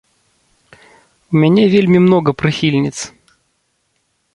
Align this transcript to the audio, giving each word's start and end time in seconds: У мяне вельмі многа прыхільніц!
У 1.35 1.45
мяне 1.45 1.63
вельмі 1.75 2.03
многа 2.09 2.29
прыхільніц! 2.43 2.97